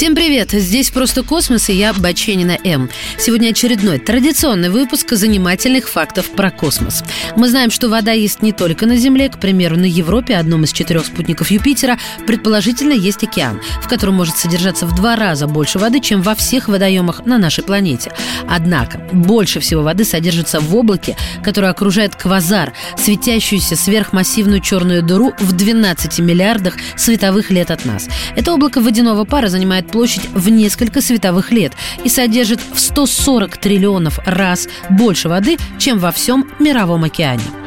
[0.00, 0.52] Всем привет!
[0.52, 2.88] Здесь «Просто космос» и я, Баченина М.
[3.18, 7.04] Сегодня очередной традиционный выпуск занимательных фактов про космос.
[7.36, 9.28] Мы знаем, что вода есть не только на Земле.
[9.28, 14.38] К примеру, на Европе, одном из четырех спутников Юпитера, предположительно есть океан, в котором может
[14.38, 18.10] содержаться в два раза больше воды, чем во всех водоемах на нашей планете.
[18.48, 25.52] Однако, больше всего воды содержится в облаке, которое окружает квазар, светящуюся сверхмассивную черную дыру в
[25.52, 28.08] 12 миллиардах световых лет от нас.
[28.34, 31.72] Это облако водяного пара занимает площадь в несколько световых лет
[32.04, 37.59] и содержит в 140 триллионов раз больше воды, чем во всем мировом океане.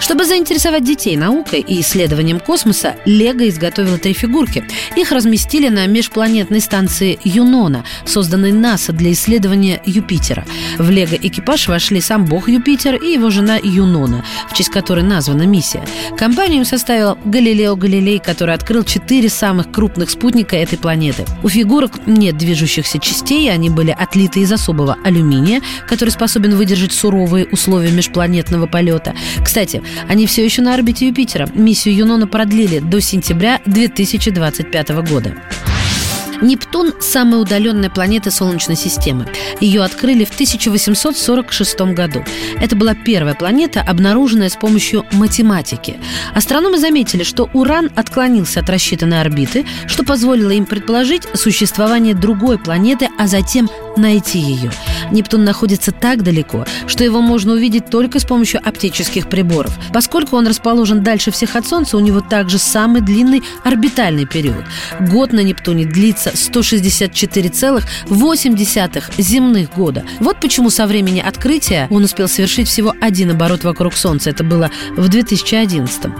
[0.00, 4.64] Чтобы заинтересовать детей наукой и исследованием космоса, Лего изготовила три фигурки.
[4.96, 10.44] Их разместили на межпланетной станции Юнона, созданной НАСА для исследования Юпитера.
[10.78, 15.84] В Лего-экипаж вошли сам бог Юпитер и его жена Юнона, в честь которой названа миссия.
[16.16, 21.24] Компанию составил Галилео Галилей, который открыл четыре самых крупных спутника этой планеты.
[21.42, 27.46] У фигурок нет движущихся частей, они были отлиты из особого алюминия, который способен выдержать суровые
[27.46, 29.14] условия межпланетного полета.
[29.44, 31.48] Кстати, они все еще на орбите Юпитера.
[31.54, 35.34] Миссию Юнона продлили до сентября 2025 года.
[36.40, 39.26] Нептун– самая удаленная планета Солнечной системы.
[39.60, 42.24] Ее открыли в 1846 году.
[42.60, 45.96] Это была первая планета, обнаруженная с помощью математики.
[46.34, 53.08] Астрономы заметили, что Уран отклонился от рассчитанной орбиты, что позволило им предположить существование другой планеты,
[53.18, 54.70] а затем найти ее.
[55.10, 59.78] Нептун находится так далеко, что его можно увидеть только с помощью оптических приборов.
[59.92, 64.64] Поскольку он расположен дальше всех от Солнца, у него также самый длинный орбитальный период.
[65.00, 70.04] Год на Нептуне длится 164,8 земных года.
[70.20, 74.30] Вот почему со времени открытия он успел совершить всего один оборот вокруг Солнца.
[74.30, 76.12] Это было в 2011 -м.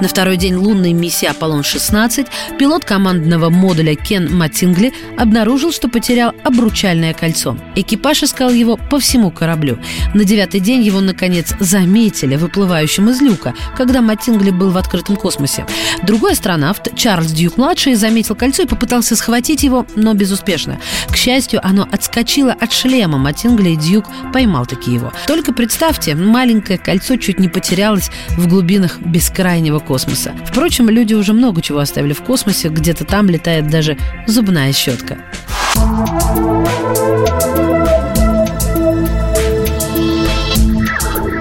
[0.00, 2.26] На второй день лунной миссии «Аполлон-16»
[2.58, 7.58] пилот командного модуля Кен Матингли обнаружил, что потерял обручальное кольцо.
[7.76, 9.78] Экипаж искал его по всему кораблю.
[10.14, 15.66] На девятый день его, наконец, заметили выплывающим из люка, когда Матингли был в открытом космосе.
[16.02, 20.80] Другой астронавт, Чарльз Дьюк-младший, заметил кольцо и попытался схватить его, но безуспешно.
[21.10, 25.12] К счастью, оно отскочило от шлема Матингли, и Дьюк поймал таки его.
[25.26, 30.32] Только представьте, маленькое кольцо чуть не потерялось в глубинах бескрайнего космоса.
[30.46, 35.18] Впрочем, люди уже много чего оставили в космосе, где-то там летает даже зубная щетка.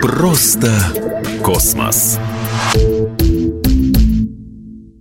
[0.01, 0.73] Просто
[1.43, 2.17] космос.